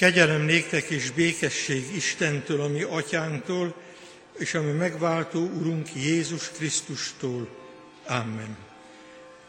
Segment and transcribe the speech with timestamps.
[0.00, 3.74] Kegyelem néktek és békesség Istentől, ami atyánktól,
[4.38, 7.48] és ami megváltó Urunk Jézus Krisztustól.
[8.06, 8.56] Amen.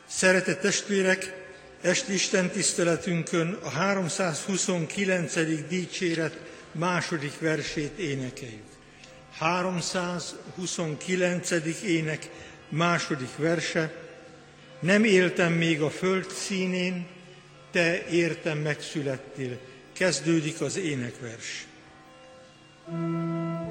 [0.07, 1.33] Szeretett testvérek,
[1.81, 5.33] esti Isten tiszteletünkön a 329.
[5.67, 6.39] dicséret
[6.71, 8.69] második versét énekeljük.
[9.37, 11.51] 329.
[11.83, 12.29] ének
[12.69, 13.93] második verse.
[14.79, 17.07] Nem éltem még a föld színén,
[17.71, 19.69] te értem megszülettél.
[19.93, 21.65] Kezdődik az énekvers.
[22.87, 23.70] thank you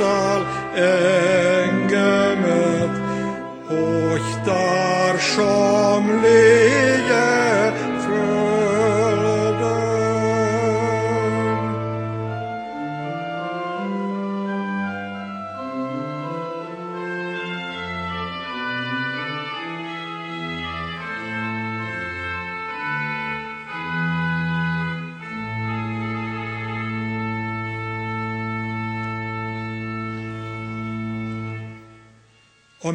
[0.00, 0.46] hoztál
[1.64, 1.90] engemet,
[3.68, 6.19] hogy társam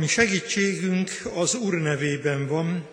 [0.06, 2.88] Ami segítségünk az Úr nevében van,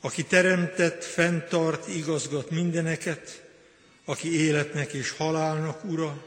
[0.00, 3.42] aki teremtett, fenntart, igazgat mindeneket,
[4.04, 6.26] aki életnek és halálnak ura,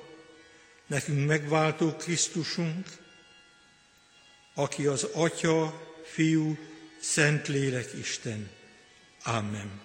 [0.88, 2.86] nekünk megváltó Krisztusunk,
[4.54, 5.82] aki az Atya,
[6.14, 6.58] Fiú,
[7.02, 8.50] Szentlélek Isten.
[9.24, 9.82] Amen.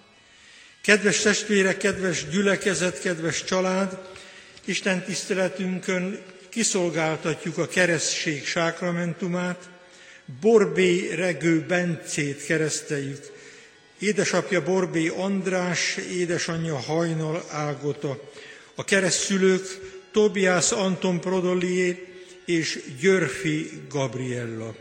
[0.81, 4.09] Kedves testvérek, kedves gyülekezet, kedves család,
[4.65, 9.71] Isten tiszteletünkön kiszolgáltatjuk a keresztség sákramentumát,
[10.41, 13.31] Borbé Regő Bencét kereszteljük.
[13.99, 18.31] Édesapja Borbé András, édesanyja Hajnal Ágota.
[18.75, 19.65] A keresztszülők
[20.11, 22.07] Tobiász Anton Prodolié
[22.45, 24.75] és Györfi Gabriella.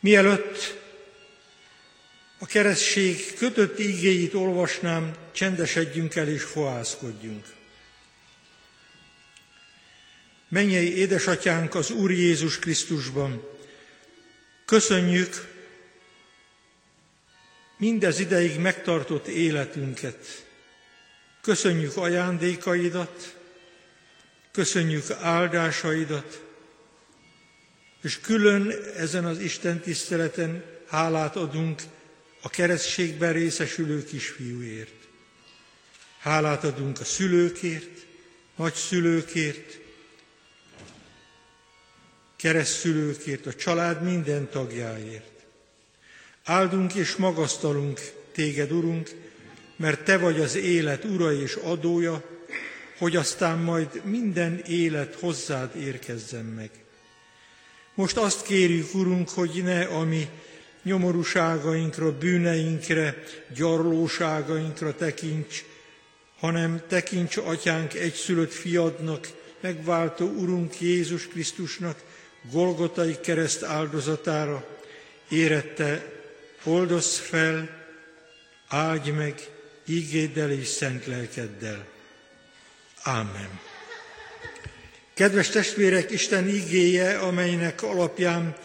[0.00, 0.80] Mielőtt
[2.38, 7.44] a keresztség kötött igéit olvasnám, csendesedjünk el és fohászkodjunk.
[10.52, 13.42] Mennyei édesatyánk az Úr Jézus Krisztusban,
[14.64, 15.48] köszönjük
[17.78, 20.46] mindez ideig megtartott életünket.
[21.42, 23.36] Köszönjük ajándékaidat,
[24.50, 26.42] köszönjük áldásaidat,
[28.02, 31.82] és külön ezen az Isten tiszteleten hálát adunk
[32.42, 35.08] a keresztségben részesülő kisfiúért.
[36.18, 38.06] Hálát adunk a szülőkért,
[38.56, 39.81] nagyszülőkért,
[42.42, 45.30] keresztülőkért, a család minden tagjáért.
[46.44, 48.00] Áldunk és magasztalunk
[48.32, 49.10] téged, Urunk,
[49.76, 52.24] mert Te vagy az élet ura és adója,
[52.98, 56.70] hogy aztán majd minden élet hozzád érkezzen meg.
[57.94, 60.28] Most azt kérjük, Urunk, hogy ne a mi
[60.82, 63.22] nyomorúságainkra, bűneinkre,
[63.54, 65.64] gyarlóságainkra tekints,
[66.38, 69.28] hanem tekints, Atyánk, egyszülött fiadnak,
[69.60, 72.11] megváltó Urunk Jézus Krisztusnak,
[72.50, 74.66] Golgotai kereszt áldozatára,
[75.28, 76.12] érette,
[76.62, 77.80] oldozz fel,
[78.68, 79.48] áldj meg
[79.86, 81.86] ígéddel és szent lelkeddel.
[83.02, 83.60] Ámen.
[85.14, 88.56] Kedves testvérek, Isten ígéje, amelynek alapján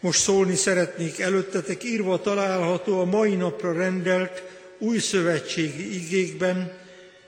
[0.00, 4.42] most szólni szeretnék előttetek, írva található a mai napra rendelt
[4.78, 6.78] új szövetségi igékben,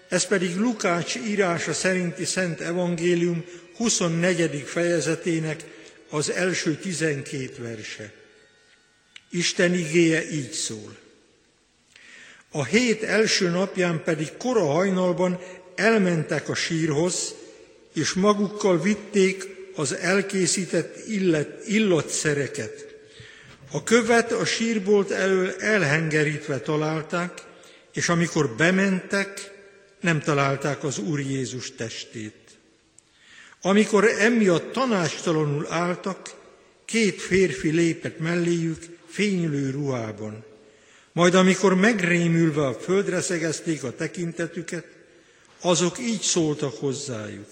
[0.08, 3.44] ez pedig Lukács írása szerinti Szent Evangélium
[3.76, 4.62] 24.
[4.66, 5.64] fejezetének
[6.12, 8.12] az első tizenkét verse.
[9.30, 10.96] Isten igéje így szól.
[12.50, 15.40] A hét első napján pedig kora hajnalban
[15.74, 17.34] elmentek a sírhoz,
[17.94, 22.86] és magukkal vitték az elkészített illet, illatszereket.
[23.70, 27.42] A követ a sírbolt elől elhengerítve találták,
[27.92, 29.50] és amikor bementek,
[30.00, 32.41] nem találták az Úr Jézus testét.
[33.62, 36.34] Amikor emiatt tanástalanul álltak,
[36.84, 40.44] két férfi lépett melléjük fénylő ruhában.
[41.12, 44.86] Majd amikor megrémülve a földre szegezték a tekintetüket,
[45.60, 47.48] azok így szóltak hozzájuk.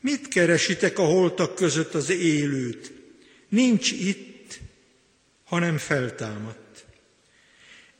[0.00, 2.92] Mit keresitek a holtak között az élőt?
[3.48, 4.58] Nincs itt,
[5.44, 6.84] hanem feltámadt.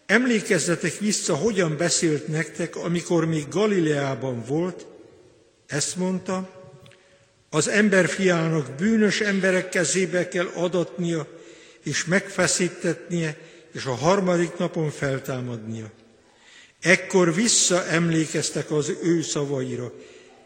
[0.06, 4.86] Emlékezzetek vissza, hogyan beszélt nektek, amikor még Galileában volt,
[5.66, 6.61] ezt mondta,
[7.54, 11.40] az emberfiának bűnös emberek kezébe kell adatnia,
[11.82, 13.36] és megfeszítetnie,
[13.72, 15.90] és a harmadik napon feltámadnia.
[16.80, 19.92] Ekkor visszaemlékeztek az ő szavaira,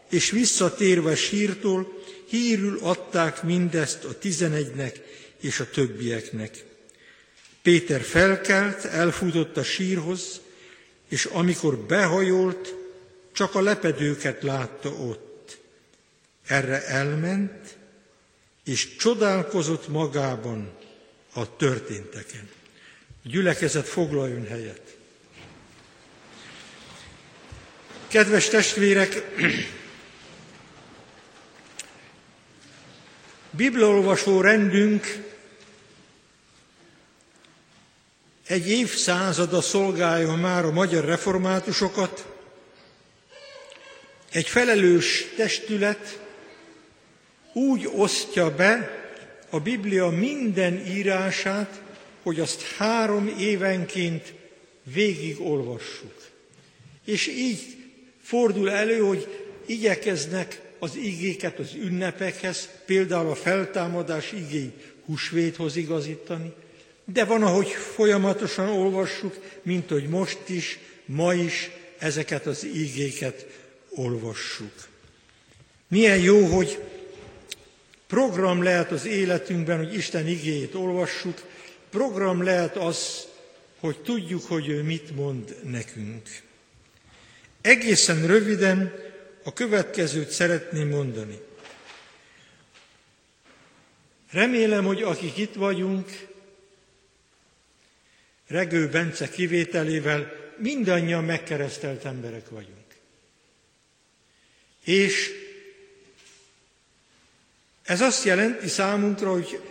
[0.09, 5.01] és visszatérve sírtól hírül adták mindezt a tizenegynek
[5.41, 6.65] és a többieknek.
[7.61, 10.41] Péter felkelt, elfutott a sírhoz,
[11.09, 12.75] és amikor behajolt,
[13.33, 15.26] csak a lepedőket látta ott.
[16.47, 17.77] Erre elment,
[18.63, 20.71] és csodálkozott magában
[21.33, 22.49] a történteken.
[23.23, 24.97] Gyülekezet foglaljon helyet.
[28.07, 29.23] Kedves testvérek,
[33.51, 35.25] Bibliolvasó rendünk
[38.47, 42.25] egy évszázada szolgálja már a magyar reformátusokat,
[44.31, 46.26] egy felelős testület
[47.57, 48.91] úgy osztja be
[49.49, 51.81] a Biblia minden írását,
[52.23, 54.33] hogy azt három évenként
[54.83, 56.25] végigolvassuk.
[57.05, 57.59] És így
[58.21, 59.27] fordul elő, hogy
[59.65, 64.73] igyekeznek az igéket az ünnepekhez, például a feltámadás igény
[65.05, 66.53] húsvéthoz igazítani,
[67.05, 73.45] de van, ahogy folyamatosan olvassuk, mint hogy most is, ma is ezeket az igéket
[73.89, 74.73] olvassuk.
[75.87, 76.79] Milyen jó, hogy
[78.07, 81.43] program lehet az életünkben, hogy Isten igéjét olvassuk,
[81.89, 83.27] program lehet az,
[83.79, 86.27] hogy tudjuk, hogy ő mit mond nekünk.
[87.61, 88.93] Egészen röviden
[89.43, 91.39] a következőt szeretném mondani.
[94.31, 96.27] Remélem, hogy akik itt vagyunk,
[98.47, 102.85] Regő Bence kivételével mindannyian megkeresztelt emberek vagyunk.
[104.83, 105.31] És
[107.87, 109.61] ez azt jelenti számunkra, hogy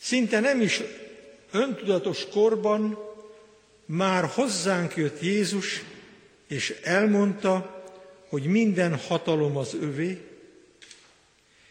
[0.00, 0.80] szinte nem is
[1.50, 2.98] öntudatos korban
[3.84, 5.82] már hozzánk jött Jézus,
[6.46, 7.82] és elmondta,
[8.28, 10.20] hogy minden hatalom az övé,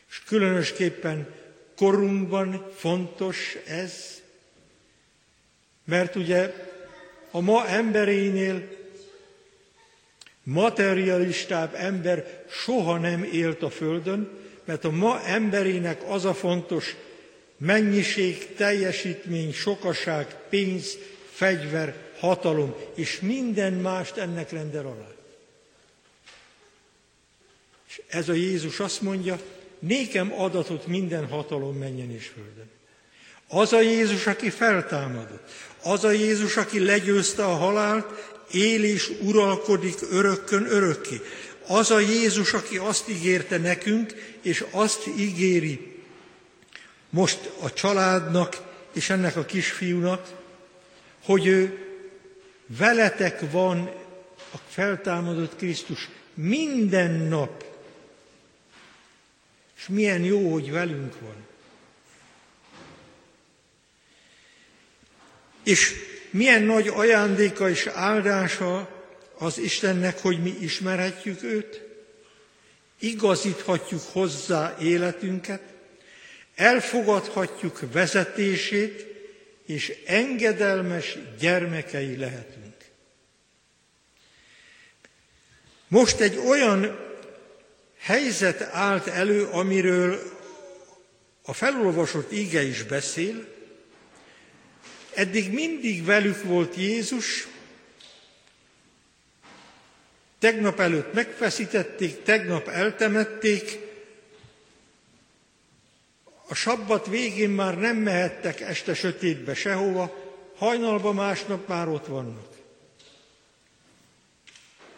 [0.09, 1.33] és különösképpen
[1.75, 4.21] korunkban fontos ez,
[5.85, 6.53] mert ugye
[7.31, 8.67] a ma emberénél
[10.43, 16.95] materialistább ember soha nem élt a Földön, mert a ma emberének az a fontos
[17.57, 20.97] mennyiség, teljesítmény, sokaság, pénz,
[21.31, 25.09] fegyver, hatalom, és minden mást ennek rendel alá.
[27.87, 29.39] És ez a Jézus azt mondja,
[29.79, 32.69] nékem adatot minden hatalom menjen és földön.
[33.47, 35.51] Az a Jézus, aki feltámadott,
[35.83, 38.05] az a Jézus, aki legyőzte a halált,
[38.51, 41.21] él és uralkodik örökkön örökké.
[41.71, 46.01] Az a Jézus, aki azt ígérte nekünk, és azt ígéri
[47.09, 48.57] most a családnak
[48.93, 50.29] és ennek a kisfiúnak,
[51.23, 51.85] hogy ő
[52.65, 53.79] veletek van
[54.53, 57.63] a feltámadott Krisztus minden nap
[59.77, 61.35] és milyen jó, hogy velünk van.
[65.63, 65.93] És
[66.29, 69.00] milyen nagy ajándéka és áldása
[69.41, 71.81] az Istennek, hogy mi ismerhetjük őt,
[72.99, 75.61] igazíthatjuk hozzá életünket,
[76.55, 79.05] elfogadhatjuk vezetését,
[79.65, 82.75] és engedelmes gyermekei lehetünk.
[85.87, 86.99] Most egy olyan
[87.97, 90.19] helyzet állt elő, amiről
[91.41, 93.47] a felolvasott íge is beszél.
[95.13, 97.47] Eddig mindig velük volt Jézus,
[100.41, 103.79] tegnap előtt megfeszítették, tegnap eltemették,
[106.47, 110.15] a sabbat végén már nem mehettek este sötétbe sehova,
[110.55, 112.49] hajnalba másnap már ott vannak.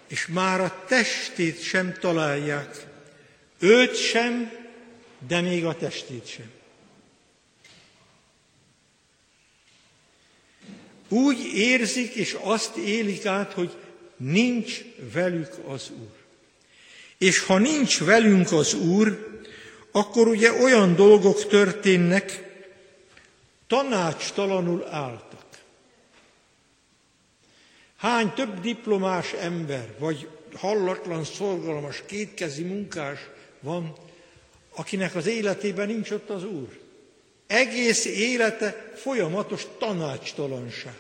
[0.07, 2.85] És már a testét sem találják
[3.63, 4.51] Őt sem,
[5.27, 6.51] de még a testét sem.
[11.07, 13.82] Úgy érzik és azt élik át, hogy
[14.17, 14.82] nincs
[15.13, 16.22] velük az Úr.
[17.17, 19.32] És ha nincs velünk az Úr,
[19.91, 22.51] akkor ugye olyan dolgok történnek,
[23.67, 25.46] tanácstalanul álltak.
[27.98, 33.20] Hány több diplomás ember, vagy hallatlan, szorgalmas, kétkezi munkás
[33.60, 33.96] van,
[34.75, 36.79] akinek az életében nincs ott az Úr.
[37.48, 40.96] Egész élete folyamatos tanácstalanság.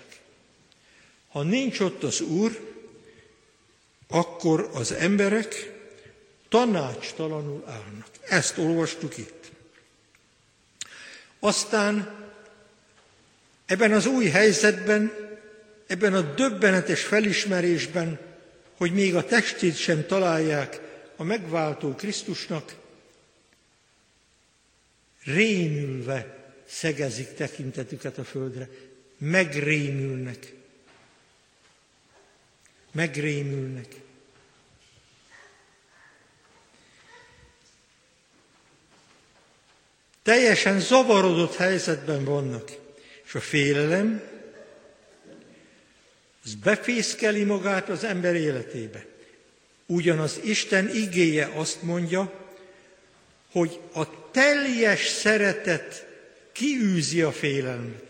[1.31, 2.73] Ha nincs ott az Úr,
[4.13, 5.71] akkor az emberek
[6.49, 8.07] tanácstalanul állnak.
[8.29, 9.51] Ezt olvastuk itt.
[11.39, 12.15] Aztán
[13.65, 15.13] ebben az új helyzetben,
[15.87, 18.19] ebben a döbbenetes felismerésben,
[18.77, 20.79] hogy még a testét sem találják
[21.15, 22.75] a megváltó Krisztusnak,
[25.23, 28.69] rémülve szegezik tekintetüket a földre,
[29.17, 30.53] megrémülnek.
[32.91, 34.02] Megrémülnek.
[40.23, 42.71] Teljesen zavarodott helyzetben vannak.
[43.25, 44.21] És a félelem,
[46.45, 49.05] az befészkeli magát az ember életébe.
[49.85, 52.31] Ugyanaz Isten igéje azt mondja,
[53.51, 56.05] hogy a teljes szeretet
[56.51, 58.03] kiűzi a félelmet.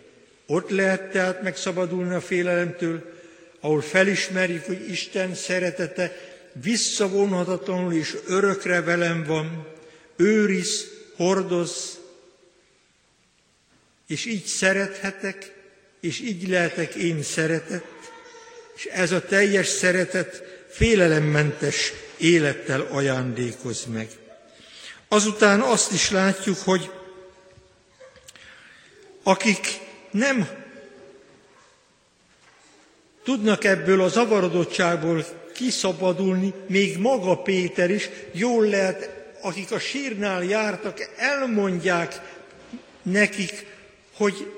[0.45, 3.13] Ott lehet tehát megszabadulni a félelemtől,
[3.59, 6.15] ahol felismerjük, hogy Isten szeretete
[6.61, 9.67] visszavonhatatlanul és örökre velem van,
[10.15, 11.99] őriz, hordoz,
[14.13, 15.53] és így szerethetek,
[16.01, 18.11] és így lehetek én szeretett,
[18.75, 24.07] és ez a teljes szeretet félelemmentes élettel ajándékoz meg.
[25.07, 26.91] Azután azt is látjuk, hogy
[29.23, 29.67] akik
[30.11, 30.49] nem
[33.23, 39.09] tudnak ebből a zavarodottságból kiszabadulni, még maga Péter is, jól lehet,
[39.41, 42.21] akik a sírnál jártak, elmondják
[43.01, 43.71] nekik,
[44.13, 44.51] hogy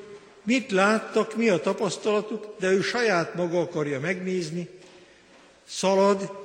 [0.43, 4.69] mit láttak, mi a tapasztalatuk, de ő saját maga akarja megnézni,
[5.67, 6.43] szalad,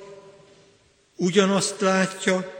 [1.15, 2.59] ugyanazt látja,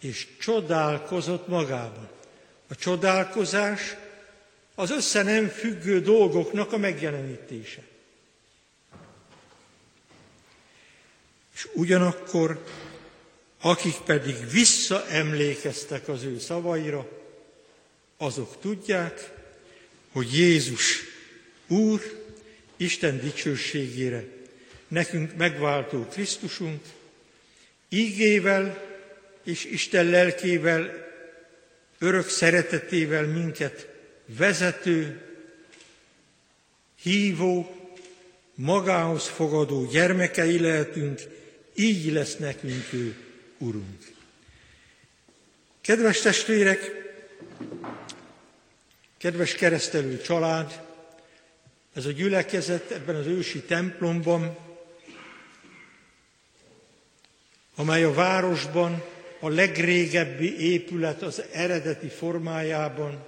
[0.00, 2.08] és csodálkozott magában.
[2.68, 3.96] A csodálkozás
[4.74, 7.82] az össze nem függő dolgoknak a megjelenítése.
[11.54, 12.64] És ugyanakkor,
[13.60, 17.08] akik pedig visszaemlékeztek az ő szavaira,
[18.24, 19.30] azok tudják,
[20.12, 21.02] hogy Jézus
[21.66, 22.00] Úr,
[22.76, 24.24] Isten dicsőségére,
[24.88, 26.82] nekünk megváltó Krisztusunk,
[27.88, 28.92] ígével
[29.42, 31.06] és Isten lelkével,
[31.98, 33.88] örök szeretetével minket
[34.26, 35.20] vezető,
[37.02, 37.74] hívó,
[38.54, 41.20] magához fogadó gyermekei lehetünk,
[41.74, 43.16] így lesz nekünk ő,
[43.58, 44.12] Urunk.
[45.80, 47.03] Kedves testvérek,
[49.24, 50.82] kedves keresztelő család,
[51.94, 54.56] ez a gyülekezet ebben az ősi templomban,
[57.74, 59.02] amely a városban
[59.40, 63.24] a legrégebbi épület az eredeti formájában.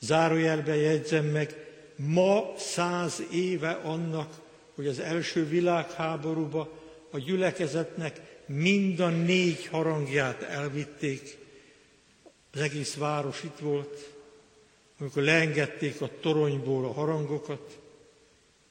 [0.00, 1.54] Zárójelbe jegyzem meg,
[1.96, 4.40] ma száz éve annak,
[4.74, 6.80] hogy az első világháborúba
[7.10, 11.46] a gyülekezetnek mind a négy harangját elvitték.
[12.52, 14.14] Az egész város itt volt,
[15.00, 17.78] amikor leengedték a toronyból a harangokat.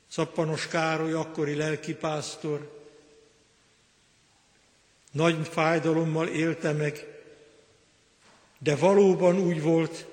[0.09, 2.75] Szappanos Károly, akkori lelkipásztor,
[5.11, 7.05] nagy fájdalommal élte meg,
[8.59, 10.05] de valóban úgy volt,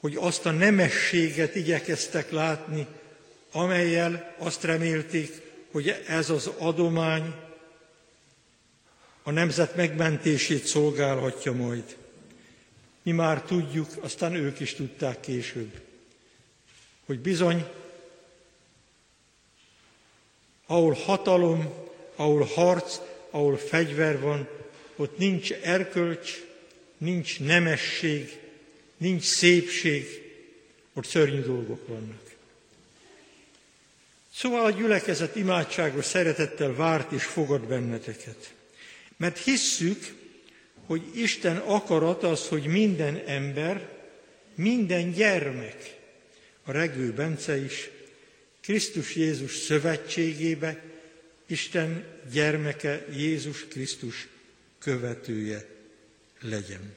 [0.00, 2.86] hogy azt a nemességet igyekeztek látni,
[3.52, 7.34] amelyel azt remélték, hogy ez az adomány
[9.22, 11.96] a nemzet megmentését szolgálhatja majd.
[13.02, 15.80] Mi már tudjuk, aztán ők is tudták később,
[17.06, 17.64] hogy bizony,
[20.66, 21.72] ahol hatalom,
[22.16, 22.98] ahol harc,
[23.30, 24.48] ahol fegyver van,
[24.96, 26.32] ott nincs erkölcs,
[26.98, 28.38] nincs nemesség,
[28.96, 30.06] nincs szépség,
[30.92, 32.34] ott szörnyű dolgok vannak.
[34.34, 38.54] Szóval a gyülekezet imádságos szeretettel várt és fogad benneteket.
[39.16, 40.14] Mert hisszük,
[40.88, 43.88] hogy Isten akarat az, hogy minden ember,
[44.54, 45.96] minden gyermek,
[46.64, 47.90] a regő Bence is,
[48.60, 50.82] Krisztus Jézus szövetségébe,
[51.46, 54.28] Isten gyermeke Jézus Krisztus
[54.78, 55.66] követője
[56.40, 56.94] legyen.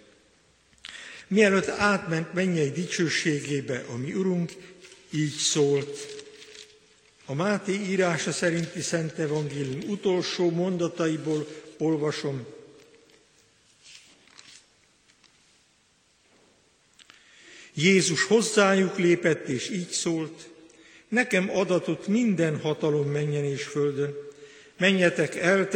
[1.28, 4.52] Mielőtt átment mennyei dicsőségébe, a mi Urunk
[5.10, 6.24] így szólt.
[7.26, 12.46] A Máté írása szerinti Szent Evangélium utolsó mondataiból olvasom.
[17.74, 20.50] Jézus hozzájuk lépett, és így szólt,
[21.10, 24.14] nekem adatot minden hatalom menjen és földön.
[24.78, 25.68] Menjetek el,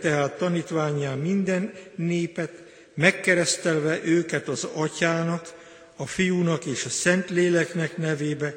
[0.00, 2.52] tehát tanítványá minden népet,
[2.94, 5.52] megkeresztelve őket az atyának,
[5.96, 8.54] a fiúnak és a szent léleknek nevébe,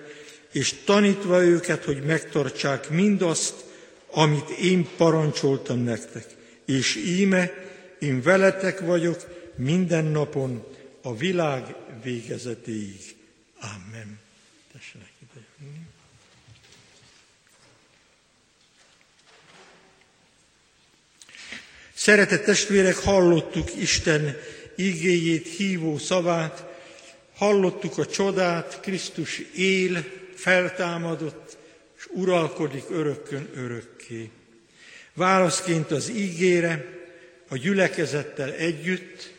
[0.51, 3.53] és tanítva őket, hogy megtartsák mindazt,
[4.11, 6.25] amit én parancsoltam nektek.
[6.65, 7.51] És íme,
[7.99, 9.17] én veletek vagyok
[9.55, 10.63] minden napon
[11.05, 13.15] a világ végezetéig.
[13.59, 14.19] Amen.
[14.71, 15.79] Tessenek ide jönni.
[21.93, 24.37] Szeretett testvérek, hallottuk Isten
[24.75, 26.65] igéjét, hívó szavát,
[27.35, 30.05] hallottuk a csodát, Krisztus él,
[30.35, 31.57] feltámadott,
[31.97, 34.29] és uralkodik örökkön örökké.
[35.13, 37.01] Válaszként az ígére,
[37.49, 39.32] a gyülekezettel együtt,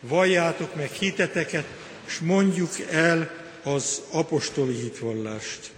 [0.00, 1.64] valljátok meg hiteteket,
[2.06, 3.30] és mondjuk el
[3.62, 5.70] az apostoli hitvallást.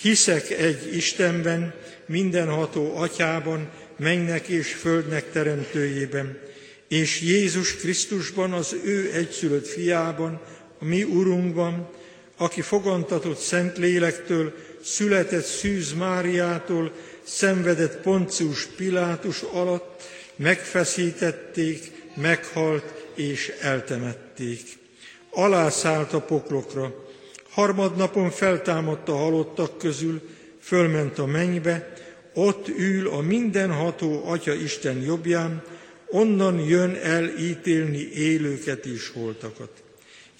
[0.00, 1.74] Hiszek egy Istenben,
[2.06, 6.38] mindenható atyában, mennek és földnek teremtőjében,
[6.88, 10.40] és Jézus Krisztusban, az ő egyszülött fiában,
[10.78, 11.88] a mi Urunkban,
[12.36, 20.02] aki fogantatott Szent Lélektől, született Szűz Máriától, szenvedett Poncius Pilátus alatt,
[20.36, 24.60] megfeszítették, meghalt és eltemették.
[25.30, 27.08] Alászállt a poklokra,
[27.50, 30.20] harmadnapon feltámadt a halottak közül,
[30.60, 31.92] fölment a mennybe,
[32.34, 35.62] ott ül a mindenható Atya Isten jobbján,
[36.06, 39.70] onnan jön el ítélni élőket és holtakat.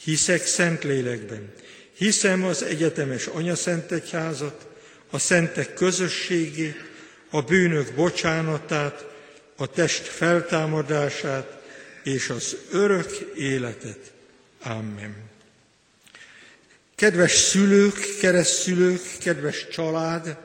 [0.05, 1.53] Hiszek szent lélekben,
[1.97, 4.67] hiszem az egyetemes anyaszentegyházat,
[5.11, 6.89] a szentek közösségét,
[7.31, 9.07] a bűnök bocsánatát,
[9.57, 11.60] a test feltámadását
[12.03, 14.13] és az örök életet.
[14.63, 15.29] Amen.
[16.95, 20.37] Kedves szülők, keresztszülők, kedves család,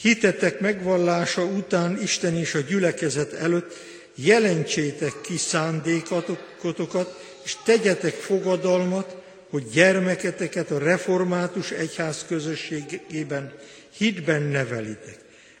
[0.00, 3.74] hitetek megvallása után Isten és a gyülekezet előtt
[4.14, 9.16] jelentsétek ki szándékotokat, és tegyetek fogadalmat,
[9.50, 13.52] hogy gyermeketeket a református egyház közösségében
[13.96, 15.18] hitben nevelitek.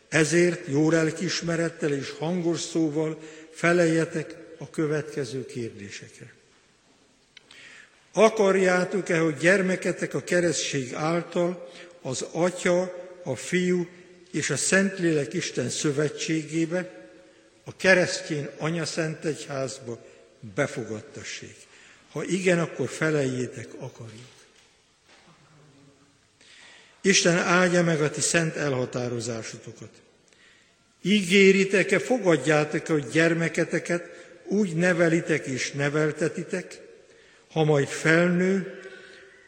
[0.08, 3.18] Ezért jó lelkismerettel és hangos szóval
[3.52, 6.34] feleljetek a következő kérdésekre.
[8.12, 13.86] Akarjátok-e, hogy gyermeketek a keresztség által az Atya, a Fiú
[14.30, 17.08] és a Szentlélek Isten szövetségébe,
[17.64, 20.04] a keresztény anyaszentegyházba
[20.54, 21.56] befogadtassék?
[22.10, 24.34] Ha igen, akkor feleljétek, akarjuk.
[27.00, 29.90] Isten áldja meg a ti szent elhatározásotokat.
[31.02, 34.15] Ígéritek-e, fogadjátok-e, hogy gyermeketeket
[34.48, 36.80] úgy nevelitek és neveltetitek,
[37.50, 38.80] ha majd felnő,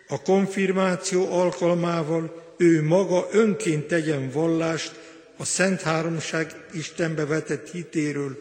[0.09, 4.93] a konfirmáció alkalmával ő maga önként tegyen vallást
[5.37, 8.39] a Szent Háromság Istenbe vetett hitéről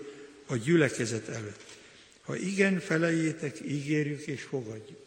[0.48, 1.66] a gyülekezet előtt.
[2.22, 5.06] Ha igen, felejétek, ígérjük és fogadjuk.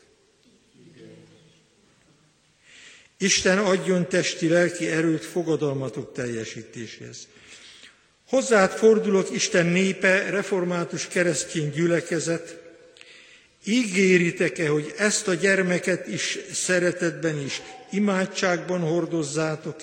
[3.19, 7.29] Isten adjon testi-lelki erőt fogadalmatok teljesítéséhez.
[8.31, 12.59] Hozzád fordulok, Isten népe, református keresztény gyülekezet,
[13.65, 19.77] ígéritek-e, hogy ezt a gyermeket is szeretetben is imádságban hordozzátok,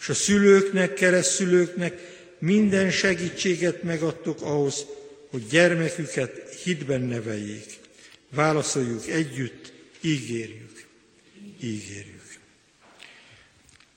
[0.00, 2.00] és a szülőknek, keresztülőknek
[2.38, 4.86] minden segítséget megadtok ahhoz,
[5.30, 7.78] hogy gyermeküket hitben neveljék.
[8.30, 10.86] Válaszoljuk együtt, ígérjük,
[11.60, 12.22] ígérjük.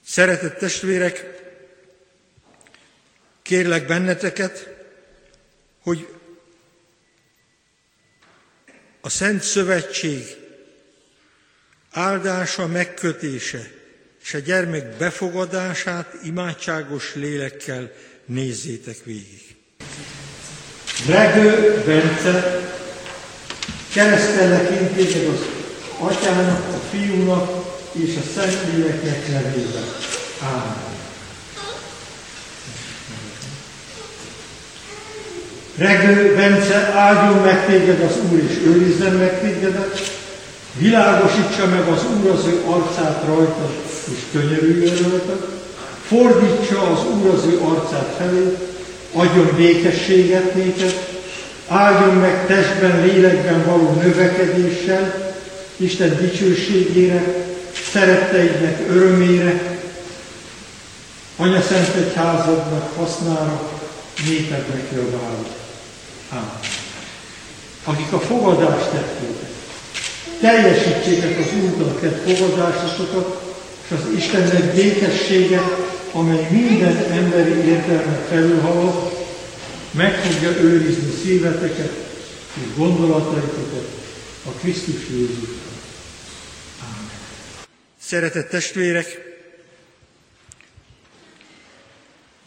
[0.04, 1.41] Szeretett testvérek,
[3.52, 4.68] kérlek benneteket,
[5.82, 6.08] hogy
[9.00, 10.24] a Szent Szövetség
[11.90, 13.70] áldása, megkötése
[14.22, 17.92] és a gyermek befogadását imádságos lélekkel
[18.24, 19.56] nézzétek végig.
[21.08, 22.60] Regő Bence,
[23.92, 25.46] keresztellek én téged az
[25.98, 29.84] Atyának, a Fiúnak és a Szentléleknek nevében.
[30.42, 31.01] Ámen.
[35.76, 40.12] Regő Bence, áldjon meg téged az Úr, és őrizzen meg tégedet,
[40.78, 43.70] világosítsa meg az Úr az ő arcát rajta,
[44.12, 45.48] és könyörüljön rajta,
[46.06, 48.56] fordítsa az Úr az ő arcát felé,
[49.12, 50.94] adjon békességet néked,
[51.68, 55.34] áldjon meg testben, lélekben való növekedéssel,
[55.76, 57.24] Isten dicsőségére,
[57.92, 59.80] szeretteidnek örömére,
[61.36, 63.70] Anya Szent Egyházadnak hasznára,
[64.28, 65.61] népednek javára.
[66.32, 66.60] Ámen.
[67.84, 69.36] Akik a fogadást tették,
[70.40, 75.60] teljesítsétek az Úrnak tett fogadásokat, és az Istennek békessége,
[76.12, 79.24] amely minden emberi értelmet felülhalad,
[79.90, 81.92] meg fogja őrizni szíveteket
[82.54, 83.88] és gondolataitokat
[84.44, 85.72] a Krisztus Jézusban.
[86.80, 87.10] Ámen.
[88.00, 89.32] Szeretett testvérek,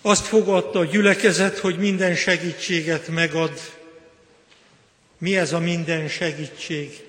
[0.01, 3.51] azt fogadta a gyülekezet, hogy minden segítséget megad.
[5.17, 7.03] Mi ez a minden segítség?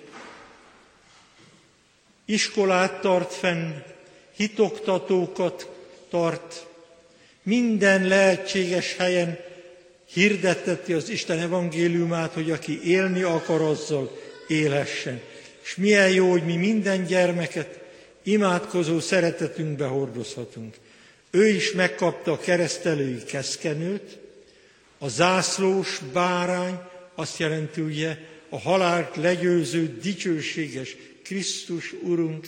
[2.25, 3.73] Iskolát tart fenn,
[4.37, 5.71] hitoktatókat
[6.11, 6.67] tart,
[7.43, 9.39] minden lehetséges helyen
[10.13, 15.21] hirdetteti az Isten evangéliumát, hogy aki élni akar, azzal élhessen.
[15.63, 17.79] És milyen jó, hogy mi minden gyermeket
[18.23, 20.75] imádkozó szeretetünkbe hordozhatunk.
[21.31, 24.19] Ő is megkapta a keresztelői keszkenőt,
[24.99, 26.79] a zászlós bárány,
[27.17, 32.47] azt jelenti ugye a halált legyőző dicsőséges Krisztus Urunk,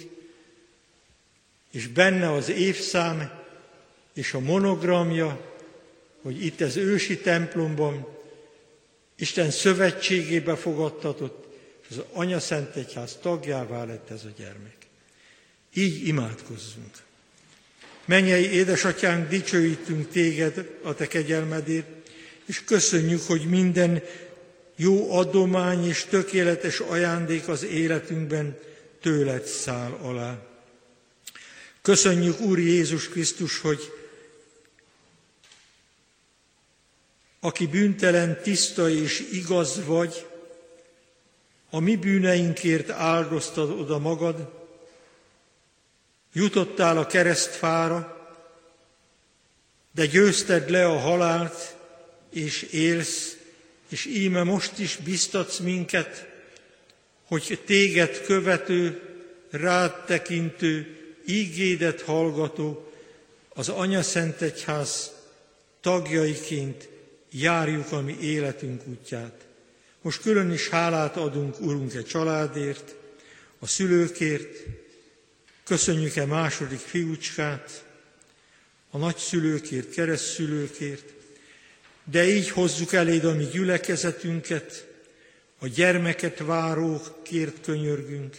[1.72, 3.30] és benne az évszám
[4.14, 5.54] és a monogramja,
[6.22, 8.06] hogy itt az ősi templomban
[9.16, 11.46] Isten szövetségébe fogadtatott,
[11.82, 14.76] és az Anya Szent Egyház tagjává lett ez a gyermek.
[15.74, 16.96] Így imádkozzunk.
[18.04, 21.86] Mennyei édesatyánk, dicsőítünk téged a te kegyelmedért,
[22.46, 24.02] és köszönjük, hogy minden
[24.80, 28.58] jó adomány és tökéletes ajándék az életünkben
[29.00, 30.38] tőled száll alá.
[31.82, 33.92] Köszönjük, Úr Jézus Krisztus, hogy
[37.40, 40.26] aki bűntelen, tiszta és igaz vagy,
[41.70, 44.56] a mi bűneinkért áldoztad oda magad,
[46.32, 48.16] Jutottál a keresztfára,
[49.94, 51.76] de győzted le a halált,
[52.30, 53.37] és élsz,
[53.88, 56.28] és íme most is biztatsz minket,
[57.24, 59.00] hogy téged követő,
[59.50, 60.96] rád tekintő,
[61.26, 62.92] ígédet hallgató,
[63.48, 65.12] az Anya Szent Egyház
[65.80, 66.88] tagjaiként
[67.30, 69.46] járjuk a mi életünk útját.
[70.02, 72.94] Most külön is hálát adunk, Urunk, egy családért,
[73.58, 74.66] a szülőkért,
[75.68, 77.84] Köszönjük-e második fiúcskát,
[78.90, 81.12] a nagyszülőkért, keresztszülőkért,
[82.10, 84.86] de így hozzuk eléd a mi gyülekezetünket,
[85.58, 88.36] a gyermeket várókért könyörgünk,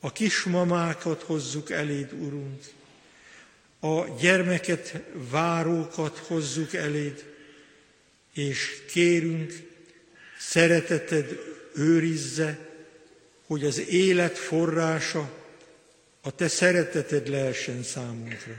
[0.00, 2.62] a kismamákat hozzuk eléd, Urunk,
[3.80, 7.24] a gyermeket várókat hozzuk eléd,
[8.34, 9.52] és kérünk,
[10.38, 11.40] szereteted
[11.74, 12.58] őrizze,
[13.46, 15.30] hogy az élet forrása,
[16.20, 18.52] a te szereteted lehessen számunkra.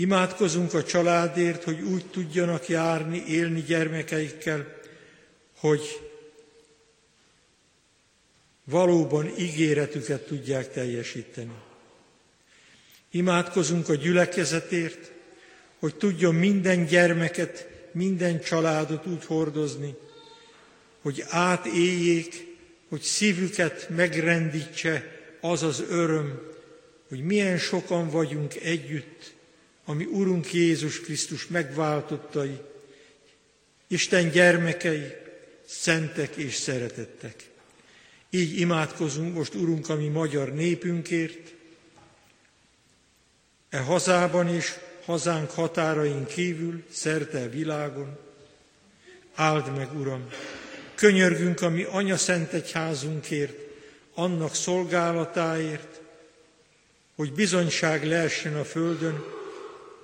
[0.00, 4.76] Imádkozunk a családért, hogy úgy tudjanak járni, élni gyermekeikkel,
[5.56, 6.00] hogy
[8.64, 11.52] valóban ígéretüket tudják teljesíteni.
[13.10, 15.12] Imádkozunk a gyülekezetért,
[15.78, 19.94] hogy tudjon minden gyermeket, minden családot úgy hordozni,
[21.02, 22.56] hogy átéljék,
[22.88, 26.40] hogy szívüket megrendítse az az öröm,
[27.08, 29.36] hogy milyen sokan vagyunk együtt,
[29.88, 32.58] ami Urunk Jézus Krisztus megváltottai,
[33.86, 35.12] Isten gyermekei,
[35.66, 37.50] szentek és szeretettek.
[38.30, 41.54] Így imádkozunk most, Urunk, a mi magyar népünkért,
[43.68, 44.74] e hazában és
[45.04, 48.18] hazánk határain kívül, szerte a világon.
[49.34, 50.28] Áld meg, Uram!
[50.94, 53.58] Könyörgünk a mi Anya Szent Egyházunkért,
[54.14, 56.00] annak szolgálatáért,
[57.14, 59.36] hogy bizonyság lehessen a földön,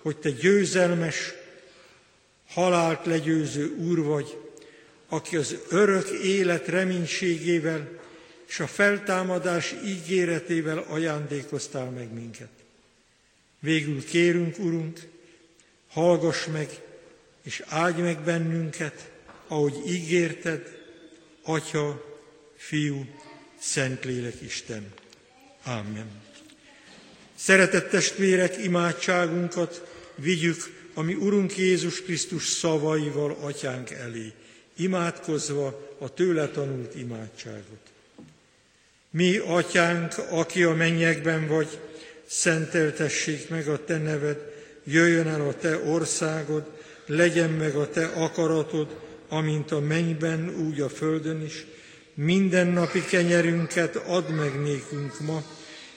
[0.05, 1.33] hogy te győzelmes,
[2.49, 4.39] halált legyőző Úr vagy,
[5.09, 7.89] aki az örök élet reménységével
[8.47, 12.49] és a feltámadás ígéretével ajándékoztál meg minket.
[13.61, 15.01] Végül kérünk, Urunk,
[15.89, 16.69] hallgass meg,
[17.43, 19.11] és áldj meg bennünket,
[19.49, 20.79] ahogy ígérted,
[21.43, 22.05] Atya,
[22.57, 23.05] Fiú
[23.61, 24.93] Szentlélek Isten.
[25.65, 26.23] Amen.
[27.35, 30.57] Szeretett testvérek, imádságunkat vigyük
[30.95, 34.33] a mi Urunk Jézus Krisztus szavaival atyánk elé,
[34.77, 37.93] imádkozva a tőle tanult imádságot.
[39.11, 41.79] Mi, atyánk, aki a mennyekben vagy,
[42.27, 44.39] szenteltessék meg a te neved,
[44.85, 46.65] jöjjön el a te országod,
[47.07, 48.97] legyen meg a te akaratod,
[49.29, 51.67] amint a mennyben, úgy a földön is.
[52.15, 55.45] Mindennapi kenyerünket add meg nékünk ma,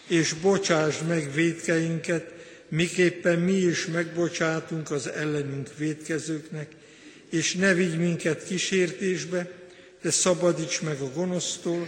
[0.08, 2.37] és bocsásd meg védkeinket,
[2.70, 6.72] miképpen mi is megbocsátunk az ellenünk védkezőknek,
[7.30, 9.52] és ne vigy minket kísértésbe,
[10.02, 11.88] de szabadíts meg a gonosztól,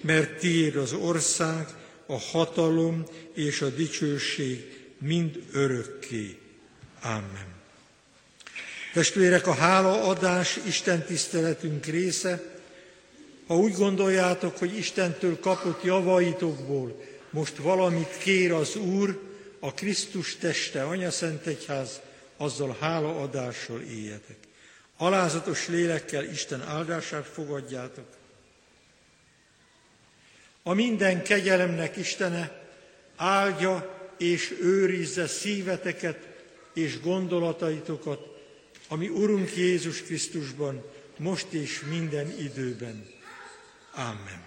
[0.00, 1.66] mert tiéd az ország,
[2.06, 6.38] a hatalom és a dicsőség mind örökké.
[7.02, 7.54] Amen.
[8.92, 12.42] Testvérek, a hálaadás Isten tiszteletünk része.
[13.46, 19.20] Ha úgy gondoljátok, hogy Istentől kapott javaitokból most valamit kér az Úr,
[19.66, 22.00] a Krisztus teste, Anya Szent Egyház,
[22.36, 24.36] azzal hálaadással éljetek.
[24.96, 28.06] Alázatos lélekkel Isten áldását fogadjátok.
[30.62, 32.68] A minden kegyelemnek Istene
[33.16, 36.26] áldja és őrizze szíveteket
[36.72, 38.20] és gondolataitokat,
[38.88, 40.84] ami Urunk Jézus Krisztusban,
[41.16, 43.06] most és minden időben.
[43.94, 44.45] Amen.